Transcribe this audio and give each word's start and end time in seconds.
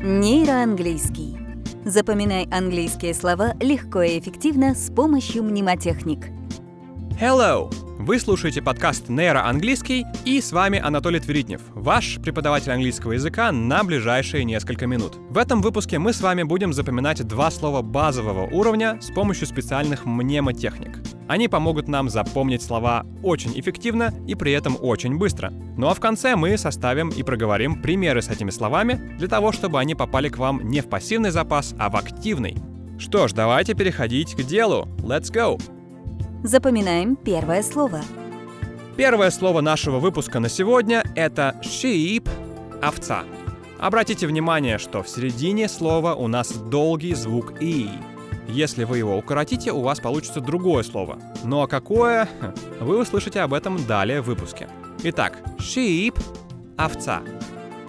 Нейроанглийский. 0.00 1.36
Запоминай 1.84 2.46
английские 2.52 3.12
слова 3.14 3.54
легко 3.58 4.02
и 4.02 4.20
эффективно 4.20 4.76
с 4.76 4.92
помощью 4.94 5.42
мнемотехник. 5.42 6.26
Hello! 7.20 7.68
Вы 7.98 8.20
слушаете 8.20 8.62
подкаст 8.62 9.08
«Нейроанглийский» 9.08 10.06
и 10.24 10.40
с 10.40 10.52
вами 10.52 10.78
Анатолий 10.78 11.18
Тверитнев, 11.18 11.62
ваш 11.74 12.20
преподаватель 12.22 12.70
английского 12.70 13.12
языка 13.12 13.50
на 13.50 13.82
ближайшие 13.82 14.44
несколько 14.44 14.86
минут. 14.86 15.16
В 15.30 15.36
этом 15.36 15.60
выпуске 15.60 15.98
мы 15.98 16.12
с 16.12 16.20
вами 16.20 16.44
будем 16.44 16.72
запоминать 16.72 17.26
два 17.26 17.50
слова 17.50 17.82
базового 17.82 18.46
уровня 18.46 19.00
с 19.02 19.10
помощью 19.10 19.48
специальных 19.48 20.06
мнемотехник. 20.06 21.00
Они 21.28 21.46
помогут 21.46 21.88
нам 21.88 22.08
запомнить 22.08 22.62
слова 22.62 23.06
очень 23.22 23.52
эффективно 23.60 24.14
и 24.26 24.34
при 24.34 24.52
этом 24.52 24.78
очень 24.80 25.18
быстро. 25.18 25.52
Ну 25.76 25.88
а 25.88 25.94
в 25.94 26.00
конце 26.00 26.36
мы 26.36 26.56
составим 26.56 27.10
и 27.10 27.22
проговорим 27.22 27.82
примеры 27.82 28.22
с 28.22 28.28
этими 28.28 28.50
словами 28.50 28.94
для 29.18 29.28
того, 29.28 29.52
чтобы 29.52 29.78
они 29.78 29.94
попали 29.94 30.30
к 30.30 30.38
вам 30.38 30.68
не 30.68 30.80
в 30.80 30.88
пассивный 30.88 31.30
запас, 31.30 31.74
а 31.78 31.90
в 31.90 31.96
активный. 31.96 32.56
Что 32.98 33.28
ж, 33.28 33.32
давайте 33.32 33.74
переходить 33.74 34.34
к 34.34 34.42
делу. 34.42 34.88
Let's 35.02 35.30
go! 35.30 35.60
Запоминаем 36.42 37.14
первое 37.14 37.62
слово. 37.62 38.00
Первое 38.96 39.30
слово 39.30 39.60
нашего 39.60 39.98
выпуска 39.98 40.40
на 40.40 40.48
сегодня— 40.48 41.04
это 41.14 41.60
sheep— 41.62 42.28
овца. 42.82 43.24
Обратите 43.78 44.26
внимание, 44.26 44.78
что 44.78 45.02
в 45.02 45.08
середине 45.08 45.68
слова 45.68 46.14
у 46.14 46.26
нас 46.26 46.52
долгий 46.52 47.14
звук 47.14 47.54
«и». 47.60 47.90
Если 48.48 48.84
вы 48.84 48.98
его 48.98 49.16
укоротите, 49.16 49.72
у 49.72 49.82
вас 49.82 50.00
получится 50.00 50.40
другое 50.40 50.82
слово. 50.82 51.18
Ну 51.44 51.60
а 51.60 51.68
какое? 51.68 52.28
Вы 52.80 52.98
услышите 52.98 53.40
об 53.40 53.52
этом 53.52 53.84
далее 53.86 54.22
в 54.22 54.26
выпуске. 54.26 54.68
Итак, 55.02 55.38
sheep— 55.58 56.18
овца. 56.76 57.22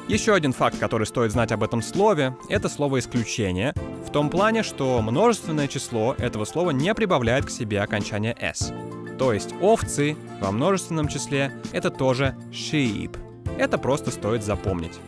Еще 0.10 0.34
один 0.34 0.52
факт, 0.52 0.78
который 0.78 1.08
стоит 1.08 1.32
знать 1.32 1.52
об 1.54 1.64
этом 1.64 1.82
слове, 1.82 2.36
это 2.50 2.68
слово 2.68 3.00
исключение, 3.00 3.74
в 4.06 4.12
том 4.12 4.30
плане, 4.30 4.64
что 4.64 5.02
множественное 5.02 5.68
число 5.68 6.16
этого 6.18 6.44
слова 6.46 6.72
не 6.72 6.94
прибавляет 6.94 7.46
к 7.46 7.52
себе 7.52 7.80
окончание 7.82 8.36
s. 8.40 8.74
То 9.18 9.32
есть 9.32 9.54
овцы 9.62 10.18
во 10.42 10.52
множественном 10.52 11.08
числе 11.08 11.54
это 11.72 11.90
тоже 11.90 12.36
sheep. 12.52 13.16
Это 13.58 13.78
просто 13.78 14.12
стоит 14.12 14.44
запомнить. 14.44 15.00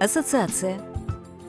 Ассоциация. 0.00 0.80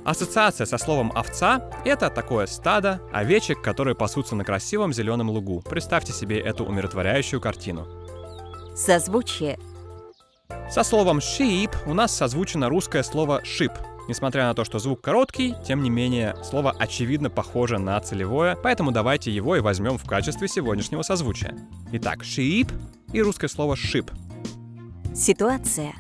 Ассоциация 0.06 0.66
со 0.66 0.78
словом 0.78 1.12
овца— 1.14 1.70
это 1.86 2.10
такое 2.10 2.46
стадо 2.46 3.02
овечек, 3.12 3.62
которые 3.62 3.96
пасутся 3.96 4.36
на 4.36 4.44
красивом 4.44 4.94
зеленом 4.94 5.30
лугу. 5.30 5.62
Представьте 5.70 6.14
себе 6.14 6.40
эту 6.40 6.66
умиротворяющую 6.66 7.42
картину. 7.42 7.88
Созвучие. 8.76 9.60
Со 10.72 10.84
словом 10.84 11.18
sheep 11.20 11.72
у 11.86 11.94
нас 11.94 12.16
созвучено 12.16 12.70
русское 12.70 13.04
слово 13.04 13.44
шип. 13.44 13.72
Несмотря 14.08 14.46
на 14.46 14.56
то, 14.56 14.64
что 14.64 14.80
звук 14.80 15.02
короткий, 15.02 15.56
тем 15.66 15.84
не 15.84 15.90
менее, 15.92 16.36
слово 16.44 16.76
очевидно 16.80 17.30
похоже 17.30 17.78
на 17.78 18.00
целевое, 18.00 18.56
поэтому 18.56 18.92
давайте 18.92 19.32
его 19.32 19.56
и 19.56 19.60
возьмем 19.60 19.98
в 20.00 20.06
качестве 20.06 20.48
сегодняшнего 20.48 21.04
созвучия. 21.04 21.56
Итак, 21.92 22.24
sheep 22.24 22.72
и 23.14 23.22
русское 23.22 23.48
слово 23.48 23.76
ship. 23.76 24.12
Ситуация. 25.14 25.94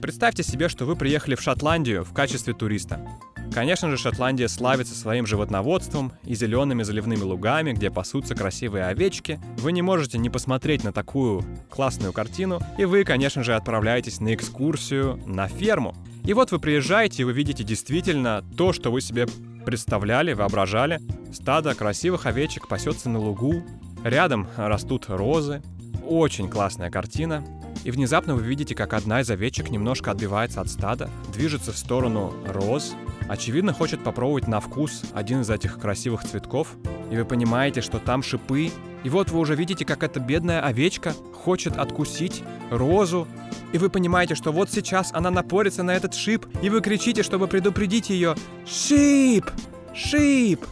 Представьте 0.00 0.42
себе, 0.42 0.68
что 0.70 0.86
вы 0.86 0.96
приехали 0.96 1.34
в 1.34 1.42
Шотландию 1.42 2.04
в 2.04 2.14
качестве 2.14 2.54
туриста. 2.54 3.06
Конечно 3.52 3.90
же, 3.90 3.98
Шотландия 3.98 4.48
славится 4.48 4.94
своим 4.94 5.26
животноводством 5.26 6.12
и 6.24 6.34
зелеными 6.34 6.84
заливными 6.84 7.20
лугами, 7.20 7.72
где 7.72 7.90
пасутся 7.90 8.34
красивые 8.34 8.86
овечки. 8.86 9.40
Вы 9.58 9.72
не 9.72 9.82
можете 9.82 10.18
не 10.18 10.30
посмотреть 10.30 10.84
на 10.84 10.92
такую 10.92 11.44
классную 11.68 12.12
картину, 12.12 12.60
и 12.78 12.84
вы, 12.84 13.04
конечно 13.04 13.42
же, 13.42 13.54
отправляетесь 13.54 14.20
на 14.20 14.34
экскурсию 14.34 15.20
на 15.26 15.48
ферму. 15.48 15.94
И 16.24 16.32
вот 16.32 16.50
вы 16.50 16.60
приезжаете, 16.60 17.22
и 17.22 17.24
вы 17.24 17.32
видите 17.32 17.62
действительно 17.62 18.44
то, 18.56 18.72
что 18.72 18.90
вы 18.90 19.00
себе 19.00 19.26
представляли, 19.66 20.32
воображали. 20.32 21.00
Стадо 21.32 21.74
красивых 21.74 22.24
овечек 22.24 22.68
пасется 22.68 23.10
на 23.10 23.18
лугу, 23.18 23.62
рядом 24.04 24.48
растут 24.56 25.06
розы. 25.08 25.62
Очень 26.06 26.48
классная 26.48 26.90
картина. 26.90 27.44
И 27.84 27.90
внезапно 27.90 28.34
вы 28.34 28.42
видите, 28.42 28.74
как 28.74 28.92
одна 28.92 29.20
из 29.20 29.30
овечек 29.30 29.70
немножко 29.70 30.10
отбивается 30.10 30.60
от 30.60 30.68
стада, 30.68 31.10
движется 31.32 31.72
в 31.72 31.78
сторону 31.78 32.34
роз, 32.46 32.94
очевидно 33.28 33.72
хочет 33.72 34.02
попробовать 34.02 34.48
на 34.48 34.60
вкус 34.60 35.02
один 35.14 35.40
из 35.40 35.50
этих 35.50 35.78
красивых 35.78 36.24
цветков, 36.24 36.76
и 37.10 37.16
вы 37.16 37.24
понимаете, 37.24 37.80
что 37.80 37.98
там 37.98 38.22
шипы, 38.22 38.70
и 39.02 39.08
вот 39.08 39.30
вы 39.30 39.38
уже 39.38 39.54
видите, 39.54 39.84
как 39.84 40.02
эта 40.02 40.20
бедная 40.20 40.60
овечка 40.60 41.14
хочет 41.32 41.76
откусить 41.78 42.42
розу, 42.70 43.26
и 43.72 43.78
вы 43.78 43.88
понимаете, 43.88 44.34
что 44.34 44.52
вот 44.52 44.70
сейчас 44.70 45.10
она 45.14 45.30
напорится 45.30 45.82
на 45.82 45.92
этот 45.92 46.14
шип, 46.14 46.46
и 46.60 46.68
вы 46.68 46.82
кричите, 46.82 47.22
чтобы 47.22 47.46
предупредить 47.46 48.10
ее 48.10 48.34
«Шип! 48.66 49.46
Шип!» 49.94 50.64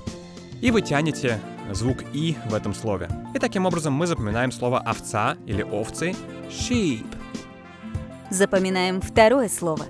И 0.60 0.70
вы 0.70 0.82
тянете 0.82 1.40
звук 1.72 1.98
«и» 2.12 2.36
в 2.46 2.54
этом 2.54 2.74
слове. 2.74 3.08
И 3.34 3.38
таким 3.38 3.66
образом 3.66 3.92
мы 3.92 4.06
запоминаем 4.06 4.52
слово 4.52 4.80
«овца» 4.80 5.36
или 5.46 5.62
«овцы» 5.62 6.14
sheep. 6.48 7.06
Запоминаем 8.30 9.00
второе 9.00 9.48
слово. 9.48 9.86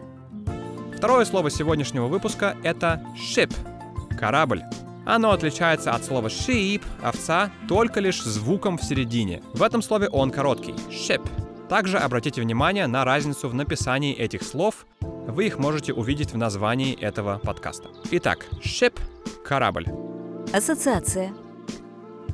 Второе 0.97 1.25
слово 1.25 1.51
сегодняшнего 1.51 2.07
выпуска— 2.07 2.57
это 2.63 3.03
ship— 3.17 3.53
корабль. 4.19 4.63
Оно 5.07 5.31
отличается 5.31 5.93
от 5.93 6.05
слова 6.05 6.27
sheep— 6.27 6.83
овца 7.03 7.51
только 7.69 8.01
лишь 8.01 8.23
звуком 8.23 8.79
в 8.79 8.85
середине. 8.85 9.43
В 9.55 9.63
этом 9.63 9.81
слове 9.81 10.09
он 10.09 10.31
короткий— 10.31 10.73
ship. 10.91 11.27
Также 11.69 11.99
обратите 11.99 12.41
внимание 12.41 12.87
на 12.87 13.05
разницу 13.05 13.49
в 13.49 13.55
написании 13.55 14.15
этих 14.15 14.43
слов. 14.43 14.87
Вы 15.01 15.47
их 15.47 15.59
можете 15.59 15.93
увидеть 15.93 16.33
в 16.33 16.37
названии 16.37 16.99
этого 16.99 17.39
подкаста. 17.39 17.89
Итак, 18.11 18.47
ship— 18.61 18.99
корабль. 19.45 19.87
Ассоциация. 20.53 21.33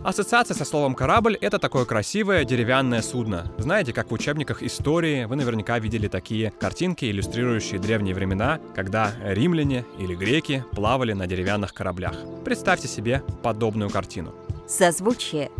Ассоциация 0.04 0.54
со 0.54 0.66
словом 0.66 0.94
«корабль»— 0.94 1.38
это 1.40 1.58
такое 1.58 1.86
красивое 1.86 2.44
деревянное 2.44 3.00
судно. 3.00 3.50
Знаете, 3.56 3.94
как 3.94 4.10
в 4.10 4.12
учебниках 4.12 4.62
истории 4.62 5.24
вы 5.24 5.36
наверняка 5.36 5.78
видели 5.78 6.08
такие 6.08 6.50
картинки, 6.50 7.06
иллюстрирующие 7.06 7.80
древние 7.80 8.14
времена, 8.14 8.60
когда 8.74 9.12
римляне 9.24 9.86
или 9.98 10.14
греки 10.14 10.62
плавали 10.72 11.14
на 11.14 11.26
деревянных 11.26 11.72
кораблях. 11.72 12.16
Представьте 12.44 12.86
себе 12.86 13.22
подобную 13.42 13.88
картину. 13.88 14.34
Созвучие. 14.68 15.50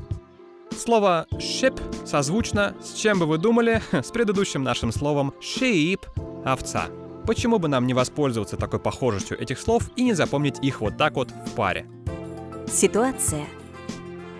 Слово 0.77 1.27
«ship» 1.33 1.81
созвучно 2.07 2.75
с 2.83 2.93
чем 2.93 3.21
бы 3.21 3.25
вы 3.25 3.39
думали? 3.39 3.81
С 3.93 4.11
предыдущим 4.11 4.63
нашим 4.63 4.93
словом 4.93 5.33
«sheep»— 5.41 6.01
овца. 6.45 6.89
Почему 7.27 7.59
бы 7.59 7.69
нам 7.69 7.87
не 7.87 7.95
воспользоваться 7.95 8.59
такой 8.59 8.79
похожестью 8.79 9.41
этих 9.41 9.59
слов 9.59 9.91
и 9.97 10.05
не 10.05 10.13
запомнить 10.13 10.59
их 10.61 10.83
вот 10.83 10.99
так 10.99 11.15
вот 11.15 11.31
в 11.31 11.53
паре? 11.53 11.87
Ситуация. 12.71 13.47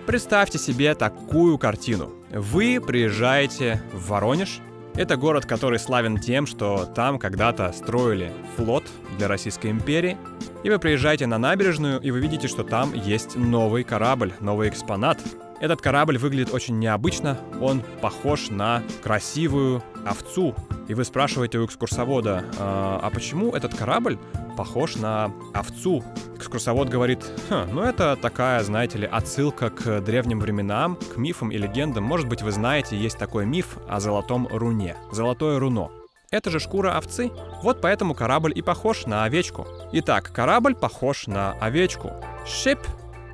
Представьте 0.05 0.59
себе 0.59 0.93
такую 0.93 1.57
картину. 1.57 2.11
Вы 2.29 2.79
приезжаете 2.79 3.81
в 3.91 4.09
Воронеж. 4.09 4.59
Это 4.93 5.17
город, 5.17 5.47
который 5.47 5.79
славен 5.79 6.19
тем, 6.19 6.45
что 6.45 6.85
там 6.85 7.17
когда-то 7.17 7.71
строили 7.73 8.31
флот 8.55 8.83
для 9.17 9.27
Российской 9.27 9.71
империи. 9.71 10.15
И 10.63 10.69
вы 10.69 10.77
приезжаете 10.77 11.25
на 11.25 11.39
набережную, 11.39 11.99
и 11.99 12.11
вы 12.11 12.19
видите, 12.19 12.47
что 12.47 12.63
там 12.63 12.93
есть 12.93 13.35
новый 13.35 13.83
корабль, 13.83 14.33
новый 14.39 14.69
экспонат. 14.69 15.19
Этот 15.65 15.81
корабль 15.81 16.19
выглядит 16.19 16.53
очень 16.53 16.77
необычно. 16.77 17.39
Он 17.59 17.81
похож 17.99 18.51
на 18.51 18.83
красивую 19.01 19.81
овцу. 20.05 20.53
И 20.87 20.93
вы 20.93 21.03
спрашиваете 21.03 21.57
у 21.57 21.65
экскурсовода, 21.65 22.45
а, 22.59 22.99
а 23.01 23.09
почему 23.09 23.49
этот 23.51 23.73
корабль 23.73 24.19
похож 24.55 24.95
на 24.95 25.31
овцу? 25.55 26.03
Экскурсовод 26.35 26.89
говорит, 26.89 27.25
хм, 27.49 27.67
ну 27.73 27.81
это 27.81 28.15
такая, 28.15 28.61
знаете 28.63 28.99
ли, 28.99 29.07
отсылка 29.07 29.71
к 29.71 30.01
древним 30.01 30.39
временам, 30.39 30.97
к 30.97 31.17
мифам 31.17 31.49
и 31.49 31.57
легендам. 31.57 32.03
Может 32.03 32.27
быть, 32.27 32.43
вы 32.43 32.51
знаете, 32.51 32.95
есть 32.95 33.17
такой 33.17 33.47
миф 33.47 33.79
о 33.89 33.99
золотом 33.99 34.47
руне. 34.51 34.95
Золотое 35.11 35.57
руно. 35.57 35.89
Это 36.29 36.51
же 36.51 36.59
шкура 36.59 36.95
овцы. 36.95 37.31
Вот 37.63 37.81
поэтому 37.81 38.13
корабль 38.13 38.53
и 38.55 38.61
похож 38.61 39.07
на 39.07 39.23
овечку. 39.23 39.65
Итак, 39.93 40.31
корабль 40.31 40.75
похож 40.75 41.25
на 41.25 41.53
овечку. 41.53 42.11
Ship 42.45 42.85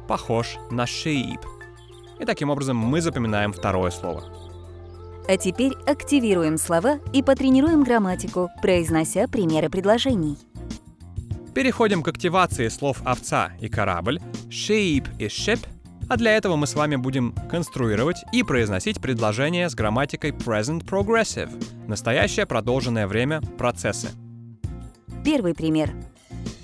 похож 0.07 0.55
на 0.69 0.85
sheep. 0.85 1.41
И 2.21 2.25
таким 2.25 2.51
образом 2.51 2.77
мы 2.77 3.01
запоминаем 3.01 3.51
второе 3.51 3.89
слово. 3.89 4.23
А 5.27 5.38
теперь 5.38 5.73
активируем 5.88 6.59
слова 6.59 7.00
и 7.13 7.23
потренируем 7.23 7.83
грамматику, 7.83 8.50
произнося 8.62 9.27
примеры 9.27 9.69
предложений. 9.69 10.38
Переходим 11.56 12.03
к 12.03 12.07
активации 12.07 12.68
слов 12.68 13.01
овца 13.06 13.53
и 13.59 13.69
корабль, 13.69 14.19
sheep 14.50 15.07
и 15.18 15.25
ship, 15.25 15.59
а 16.09 16.18
для 16.18 16.38
этого 16.38 16.56
мы 16.57 16.68
с 16.68 16.75
вами 16.75 16.95
будем 16.95 17.33
конструировать 17.50 18.18
и 18.31 18.44
произносить 18.44 19.01
предложения 19.01 19.67
с 19.67 19.74
грамматикой 19.74 20.29
present 20.29 20.85
progressive, 20.85 21.50
настоящее 21.88 22.45
продолженное 22.45 23.07
время 23.07 23.41
процессы. 23.57 24.09
Первый 25.25 25.56
пример. 25.56 25.91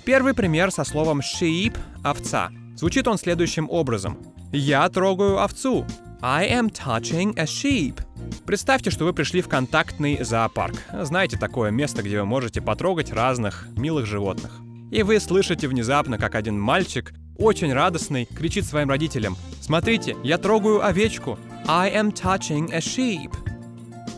Первый 0.04 0.34
пример 0.34 0.70
со 0.70 0.84
словом 0.84 1.20
sheep– 1.20 1.76
овца. 2.04 2.50
Звучит 2.76 3.08
он 3.08 3.18
следующим 3.18 3.68
образом. 3.68 4.18
Я 4.52 4.88
трогаю 4.88 5.42
овцу. 5.42 5.84
I 6.22 6.50
am 6.50 6.70
touching 6.70 7.38
a 7.38 7.44
sheep. 7.44 8.00
Представьте, 8.46 8.90
что 8.90 9.04
вы 9.04 9.12
пришли 9.12 9.42
в 9.42 9.48
контактный 9.48 10.24
зоопарк. 10.24 10.74
Знаете, 11.02 11.36
такое 11.36 11.70
место, 11.70 12.02
где 12.02 12.18
вы 12.18 12.26
можете 12.26 12.60
потрогать 12.62 13.12
разных 13.12 13.68
милых 13.76 14.06
животных. 14.06 14.58
И 14.90 15.02
вы 15.02 15.20
слышите 15.20 15.68
внезапно, 15.68 16.16
как 16.16 16.34
один 16.34 16.58
мальчик, 16.58 17.12
очень 17.36 17.72
радостный, 17.72 18.24
кричит 18.24 18.64
своим 18.64 18.88
родителям 18.88 19.36
«Смотрите, 19.60 20.16
я 20.24 20.38
трогаю 20.38 20.84
овечку! 20.84 21.38
I 21.66 21.92
am 21.94 22.10
touching 22.12 22.72
a 22.72 22.78
sheep!» 22.78 23.30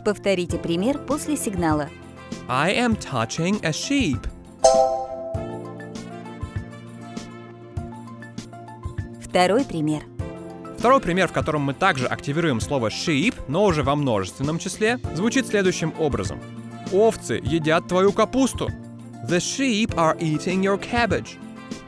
Повторите 0.04 0.58
пример 0.58 0.98
после 0.98 1.36
сигнала. 1.36 1.88
I 2.48 2.76
am 2.78 2.96
touching 2.96 3.60
a 3.64 3.70
sheep. 3.70 4.24
Второй 9.20 9.64
пример. 9.64 10.02
Второй 10.80 11.00
пример, 11.00 11.28
в 11.28 11.32
котором 11.32 11.60
мы 11.60 11.74
также 11.74 12.06
активируем 12.06 12.58
слово 12.58 12.86
sheep, 12.86 13.34
но 13.48 13.66
уже 13.66 13.82
во 13.82 13.94
множественном 13.96 14.58
числе, 14.58 14.98
звучит 15.14 15.46
следующим 15.46 15.92
образом. 15.98 16.40
Овцы 16.90 17.38
едят 17.44 17.86
твою 17.86 18.12
капусту. 18.12 18.70
The 19.28 19.36
sheep 19.36 19.94
are 19.96 20.18
eating 20.18 20.62
your 20.62 20.82
cabbage. 20.82 21.36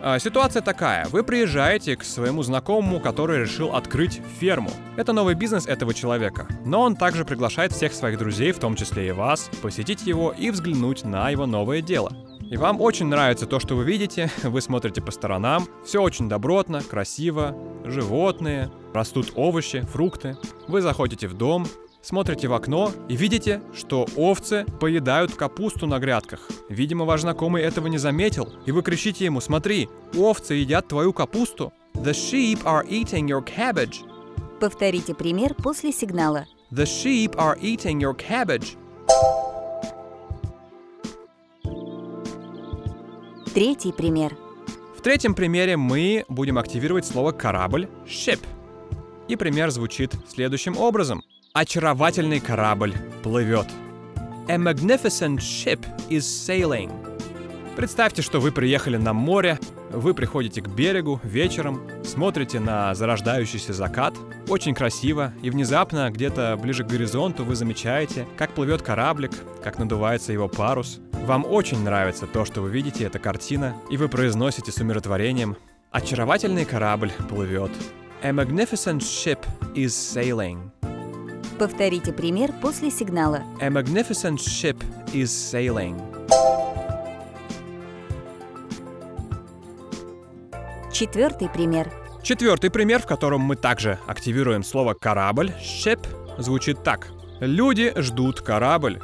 А, 0.02 0.18
ситуация 0.18 0.60
такая. 0.60 1.06
Вы 1.06 1.24
приезжаете 1.24 1.96
к 1.96 2.04
своему 2.04 2.42
знакомому, 2.42 3.00
который 3.00 3.40
решил 3.40 3.74
открыть 3.74 4.20
ферму. 4.38 4.70
Это 4.98 5.14
новый 5.14 5.36
бизнес 5.36 5.66
этого 5.66 5.94
человека. 5.94 6.46
Но 6.66 6.82
он 6.82 6.94
также 6.94 7.24
приглашает 7.24 7.72
всех 7.72 7.94
своих 7.94 8.18
друзей, 8.18 8.52
в 8.52 8.58
том 8.58 8.76
числе 8.76 9.08
и 9.08 9.12
вас, 9.12 9.48
посетить 9.62 10.06
его 10.06 10.34
и 10.36 10.50
взглянуть 10.50 11.02
на 11.04 11.30
его 11.30 11.46
новое 11.46 11.80
дело. 11.80 12.12
И 12.50 12.56
вам 12.56 12.80
очень 12.80 13.06
нравится 13.06 13.46
то, 13.46 13.60
что 13.60 13.76
вы 13.76 13.84
видите, 13.84 14.30
вы 14.42 14.60
смотрите 14.60 15.00
по 15.00 15.10
сторонам, 15.10 15.66
все 15.84 16.02
очень 16.02 16.28
добротно, 16.28 16.82
красиво, 16.82 17.56
животные, 17.84 18.70
растут 18.92 19.32
овощи, 19.34 19.80
фрукты. 19.82 20.36
Вы 20.68 20.80
заходите 20.80 21.28
в 21.28 21.34
дом, 21.34 21.66
смотрите 22.02 22.48
в 22.48 22.52
окно 22.52 22.92
и 23.08 23.16
видите, 23.16 23.62
что 23.74 24.06
овцы 24.16 24.66
поедают 24.80 25.34
капусту 25.34 25.86
на 25.86 25.98
грядках. 25.98 26.48
Видимо, 26.68 27.04
ваш 27.04 27.22
знакомый 27.22 27.62
этого 27.62 27.86
не 27.86 27.98
заметил, 27.98 28.52
и 28.66 28.72
вы 28.72 28.82
кричите 28.82 29.24
ему, 29.24 29.40
смотри, 29.40 29.88
овцы 30.16 30.54
едят 30.54 30.88
твою 30.88 31.12
капусту. 31.12 31.72
The 31.94 32.12
sheep 32.12 32.62
are 32.64 32.86
eating 32.88 33.26
your 33.28 33.44
cabbage. 33.44 34.04
Повторите 34.60 35.14
пример 35.14 35.54
после 35.54 35.92
сигнала. 35.92 36.46
The 36.70 36.84
sheep 36.84 37.34
are 37.36 37.58
eating 37.60 38.00
your 38.00 38.16
cabbage. 38.16 38.76
Третий 43.54 43.92
пример. 43.92 44.34
В 44.96 45.02
третьем 45.02 45.34
примере 45.34 45.76
мы 45.76 46.24
будем 46.30 46.56
активировать 46.56 47.04
слово 47.04 47.32
«корабль»— 47.32 47.86
«ship». 48.06 48.40
И 49.28 49.36
пример 49.36 49.70
звучит 49.70 50.14
следующим 50.26 50.78
образом. 50.78 51.22
Очаровательный 51.52 52.40
корабль 52.40 52.94
плывет. 53.22 53.66
A 54.48 54.56
magnificent 54.56 55.36
ship 55.36 55.80
is 56.08 56.20
sailing. 56.20 57.11
Представьте, 57.76 58.20
что 58.20 58.38
вы 58.38 58.52
приехали 58.52 58.98
на 58.98 59.14
море, 59.14 59.58
вы 59.90 60.12
приходите 60.12 60.60
к 60.60 60.68
берегу 60.68 61.20
вечером, 61.22 61.80
смотрите 62.04 62.60
на 62.60 62.94
зарождающийся 62.94 63.72
закат, 63.72 64.14
очень 64.48 64.74
красиво, 64.74 65.32
и 65.42 65.48
внезапно 65.48 66.10
где-то 66.10 66.58
ближе 66.60 66.84
к 66.84 66.88
горизонту 66.88 67.44
вы 67.44 67.56
замечаете, 67.56 68.26
как 68.36 68.50
плывет 68.50 68.82
кораблик, 68.82 69.32
как 69.64 69.78
надувается 69.78 70.34
его 70.34 70.48
парус. 70.48 71.00
Вам 71.24 71.46
очень 71.46 71.82
нравится 71.82 72.26
то, 72.26 72.44
что 72.44 72.60
вы 72.60 72.70
видите, 72.70 73.04
эта 73.04 73.18
картина, 73.18 73.74
и 73.90 73.96
вы 73.96 74.08
произносите 74.08 74.70
с 74.70 74.76
умиротворением 74.76 75.56
«Очаровательный 75.90 76.66
корабль 76.66 77.10
плывет». 77.28 77.70
A 78.22 78.30
magnificent 78.30 78.98
ship 78.98 79.38
is 79.74 79.88
sailing. 79.88 80.70
Повторите 81.58 82.12
пример 82.12 82.52
после 82.60 82.90
сигнала. 82.90 83.42
A 83.60 83.68
magnificent 83.68 84.36
ship 84.36 84.76
is 85.12 85.26
sailing. 85.26 85.96
Четвертый 90.92 91.48
пример. 91.48 91.90
Четвертый 92.22 92.70
пример, 92.70 93.00
в 93.00 93.06
котором 93.06 93.40
мы 93.40 93.56
также 93.56 93.98
активируем 94.06 94.62
слово 94.62 94.92
«корабль», 94.92 95.50
«ship», 95.58 96.06
звучит 96.36 96.82
так. 96.84 97.08
Люди 97.40 97.94
ждут 97.96 98.42
корабль. 98.42 99.00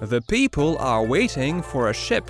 The 0.00 0.22
people 0.26 0.80
are 0.80 1.06
waiting 1.06 1.62
for 1.62 1.90
a 1.90 1.92
ship. 1.92 2.24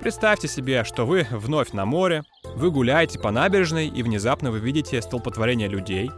Представьте 0.00 0.46
себе, 0.46 0.84
что 0.84 1.06
вы 1.06 1.26
вновь 1.32 1.72
на 1.72 1.84
море, 1.84 2.22
вы 2.54 2.70
гуляете 2.70 3.18
по 3.18 3.32
набережной 3.32 3.88
и 3.88 4.02
внезапно 4.04 4.52
вы 4.52 4.60
видите 4.60 5.02
столпотворение 5.02 5.66
людей, 5.66 6.08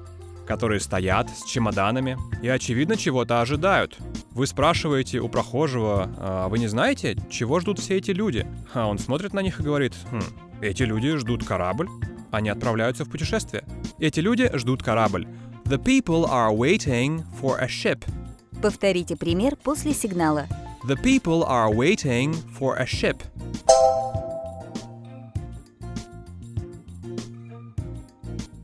которые 0.46 0.80
стоят 0.80 1.30
с 1.30 1.46
чемоданами 1.46 2.18
и, 2.42 2.48
очевидно, 2.48 2.98
чего-то 2.98 3.40
ожидают. 3.40 3.96
Вы 4.32 4.46
спрашиваете 4.46 5.20
у 5.20 5.30
прохожего, 5.30 6.10
а 6.18 6.48
вы 6.48 6.58
не 6.58 6.66
знаете, 6.66 7.16
чего 7.30 7.58
ждут 7.60 7.78
все 7.78 7.96
эти 7.96 8.10
люди? 8.10 8.46
А 8.74 8.86
он 8.86 8.98
смотрит 8.98 9.32
на 9.32 9.40
них 9.40 9.60
и 9.60 9.62
говорит, 9.62 9.94
хм, 10.10 10.20
эти 10.62 10.84
люди 10.84 11.16
ждут 11.16 11.44
корабль, 11.44 11.88
они 12.30 12.48
отправляются 12.48 13.04
в 13.04 13.10
путешествие. 13.10 13.64
Эти 13.98 14.20
люди 14.20 14.48
ждут 14.54 14.82
корабль. 14.82 15.26
The 15.64 15.82
people 15.82 16.24
are 16.30 16.54
waiting 16.54 17.24
for 17.40 17.58
a 17.60 17.66
ship. 17.66 18.04
Повторите 18.62 19.16
пример 19.16 19.56
после 19.56 19.92
сигнала. 19.92 20.46
The 20.84 20.96
people 21.02 21.44
are 21.48 21.70
waiting 21.70 22.34
for 22.58 22.76
a 22.78 22.84
ship. 22.84 23.16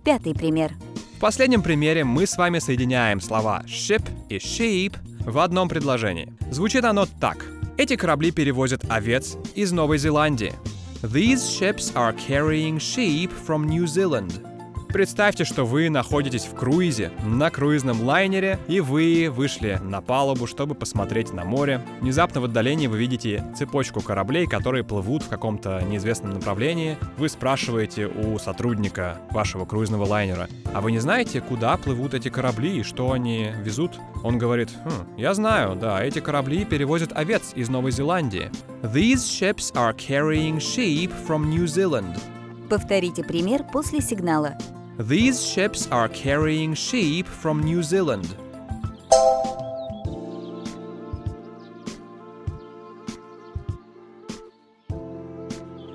Пятый 0.05 0.35
пример. 0.35 0.73
В 1.17 1.21
последнем 1.21 1.63
примере 1.63 2.05
мы 2.05 2.27
с 2.27 2.37
вами 2.37 2.61
соединяем 2.61 3.21
слова 3.21 3.63
ship 3.67 4.09
и 4.29 4.37
sheep 4.37 4.97
в 5.21 5.39
одном 5.39 5.69
предложении. 5.69 6.33
Звучит 6.51 6.85
оно 6.85 7.07
так. 7.07 7.45
Эти 7.77 7.97
корабли 7.97 8.31
перевозят 8.31 8.85
овец 8.89 9.37
из 9.55 9.73
Новой 9.73 9.99
Зеландии. 9.99 10.55
These 11.05 11.49
ships 11.49 11.95
are 11.95 12.13
carrying 12.15 12.77
sheep 12.77 13.31
from 13.31 13.69
New 13.69 13.87
Zealand. 13.87 14.45
Представьте, 14.89 15.45
что 15.45 15.67
вы 15.67 15.91
находитесь 15.91 16.47
в 16.47 16.55
круизе, 16.55 17.13
на 17.23 17.51
круизном 17.51 18.03
лайнере, 18.03 18.59
и 18.69 18.81
вы 18.81 19.29
вышли 19.31 19.79
на 19.83 20.01
палубу, 20.01 20.47
чтобы 20.47 20.75
посмотреть 20.75 21.33
на 21.33 21.45
море. 21.45 21.83
Внезапно 22.01 22.41
в 22.41 22.45
отдалении 22.45 22.87
вы 22.87 22.97
видите 22.97 23.45
цепочку 23.57 24.01
кораблей, 24.01 24.47
которые 24.47 24.85
плывут 24.85 25.25
в 25.25 25.29
каком-то 25.29 25.83
неизвестном 25.83 26.33
направлении. 26.33 26.97
Вы 27.19 27.29
спрашиваете 27.29 28.07
у 28.07 28.39
сотрудника 28.39 29.19
вашего 29.31 29.67
круизного 29.67 30.07
лайнера, 30.07 30.49
а 30.73 30.81
вы 30.81 30.91
не 30.93 31.01
знаете, 31.01 31.43
куда 31.43 31.77
плывут 31.77 32.15
эти 32.15 32.31
корабли 32.31 32.79
и 32.79 32.83
что 32.83 33.13
они 33.13 33.53
везут? 33.63 34.01
Он 34.25 34.39
говорит, 34.39 34.71
хм, 34.85 35.19
я 35.19 35.35
знаю, 35.35 35.77
да, 35.77 36.03
эти 36.03 36.21
корабли 36.21 36.65
перевозят 36.65 37.13
овец 37.15 37.53
из 37.55 37.69
Новой 37.69 37.93
Зеландии. 37.93 38.51
These 38.83 39.19
ships 39.19 39.73
are 39.75 39.95
carrying 39.95 40.57
sheep 40.57 41.13
from 41.27 41.51
New 41.51 41.67
Zealand. 41.67 42.19
Повторите 42.71 43.23
пример 43.23 43.65
после 43.65 44.01
сигнала. 44.01 44.57
These 44.99 45.47
ships 45.47 45.89
are 45.93 46.09
carrying 46.09 46.75
sheep 46.75 47.29
from 47.29 47.63
New 47.63 47.83
Zealand. 47.83 48.27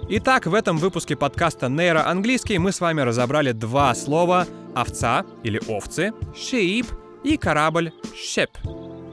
Итак, 0.07 0.45
в 0.45 0.53
этом 0.53 0.77
выпуске 0.77 1.17
подкаста 1.17 1.67
«Нейроанглийский» 1.67 2.57
мы 2.59 2.71
с 2.71 2.79
вами 2.79 3.01
разобрали 3.01 3.51
два 3.51 3.93
слова 3.93 4.47
«овца» 4.73 5.25
или 5.43 5.59
«овцы», 5.67 6.13
«sheep» 6.33 6.85
и 7.25 7.35
«корабль» 7.35 7.91
«ship». 8.15 8.51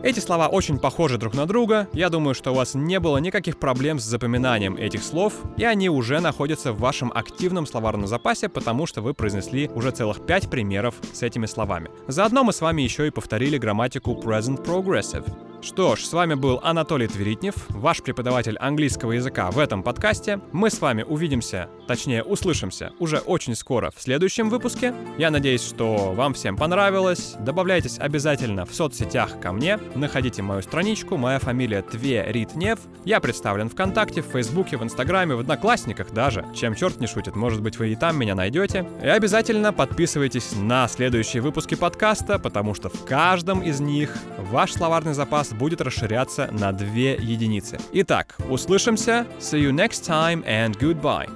Эти 0.03 0.19
слова 0.19 0.49
очень 0.49 0.79
похожи 0.79 1.19
друг 1.19 1.35
на 1.35 1.45
друга. 1.45 1.87
Я 1.93 2.09
думаю, 2.09 2.35
что 2.35 2.53
у 2.53 2.55
вас 2.55 2.75
не 2.75 2.99
было 2.99 3.19
никаких 3.19 3.59
проблем 3.59 3.99
с 3.99 4.05
запоминанием 4.05 4.77
этих 4.77 5.03
слов, 5.03 5.35
и 5.59 5.65
они 5.65 5.91
уже 5.91 6.21
находятся 6.21 6.73
в 6.73 6.81
вашем 6.81 7.13
активном 7.15 7.67
словарном 7.67 8.07
запасе, 8.07 8.49
потому 8.49 8.87
что 8.87 9.03
вы 9.03 9.13
произнесли 9.13 9.69
уже 9.69 9.91
целых 9.91 10.25
пять 10.25 10.49
примеров 10.49 10.95
с 11.13 11.23
этими 11.23 11.45
словами. 11.45 11.91
Заодно 12.09 12.45
мы 12.45 12.55
с 12.55 12.63
вами 12.63 12.81
еще 12.81 13.09
и 13.09 13.11
повторили 13.11 13.59
грамматику 13.59 14.13
present 14.13 14.65
progressive. 14.65 15.50
Что 15.63 15.95
ж, 15.95 16.05
с 16.07 16.13
вами 16.15 16.35
был 16.35 16.59
Анатолий 16.63 17.07
Тверитнев, 17.07 17.55
ваш 17.69 18.03
преподаватель 18.03 18.57
английского 18.57 19.13
языка 19.13 19.51
в 19.51 19.59
этом 19.59 19.83
подкасте. 19.83 20.41
Мы 20.53 20.71
с 20.71 20.81
вами 20.81 21.03
увидимся, 21.03 21.69
точнее 21.87 22.23
услышимся, 22.23 22.93
уже 22.99 23.19
очень 23.19 23.55
скоро 23.55 23.93
в 23.95 24.01
следующем 24.01 24.49
выпуске. 24.49 24.95
Я 25.19 25.31
надеюсь, 25.31 25.63
что 25.63 26.13
вам 26.13 26.33
всем 26.33 26.57
понравилось. 26.57 27.35
Добавляйтесь 27.41 27.99
обязательно 27.99 28.65
в 28.65 28.75
соцсетях 28.75 29.39
ко 29.39 29.53
мне, 29.53 29.79
находите 29.95 30.41
мою 30.41 30.63
страничку, 30.63 31.19
моя 31.19 31.39
фамилия 31.39 31.83
Тверитнев. 31.83 32.79
Я 33.05 33.21
представлен 33.21 33.69
ВКонтакте, 33.69 34.23
в 34.23 34.27
Фейсбуке, 34.27 34.79
в 34.79 34.83
Инстаграме, 34.83 35.35
в 35.35 35.41
Одноклассниках 35.41 36.11
даже. 36.13 36.47
Чем 36.55 36.75
черт 36.75 37.01
не 37.01 37.07
шутит, 37.07 37.37
может 37.37 37.61
быть 37.61 37.79
вы 37.79 37.93
и 37.93 37.97
там 37.97 38.17
меня 38.17 38.35
найдете. 38.35 38.89
И 39.03 39.07
обязательно 39.07 39.75
подписывайтесь 39.75 40.53
на 40.57 40.89
следующие 40.89 41.43
выпуски 41.43 41.75
подкаста, 41.75 42.39
потому 42.39 42.75
что 42.75 42.89
в 42.89 43.05
каждом 43.05 43.61
из 43.61 43.81
них 43.81 44.17
ваш 44.39 44.73
словарный 44.73 45.13
запас 45.13 45.50
будет 45.53 45.81
расширяться 45.81 46.49
на 46.53 46.73
две 46.73 47.15
единицы. 47.15 47.79
Итак, 47.93 48.37
услышимся. 48.49 49.27
See 49.39 49.61
you 49.61 49.73
next 49.73 50.07
time 50.07 50.45
and 50.45 50.79
goodbye. 50.79 51.29